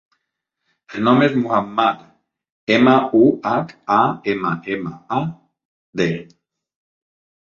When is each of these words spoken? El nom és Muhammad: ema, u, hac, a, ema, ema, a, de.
El 0.93 1.03
nom 1.07 1.19
és 1.25 1.33
Muhammad: 1.41 1.99
ema, 2.77 2.95
u, 3.19 3.21
hac, 3.51 3.75
a, 3.97 3.99
ema, 4.33 4.55
ema, 4.77 4.93
a, 5.19 5.19
de. 6.01 6.09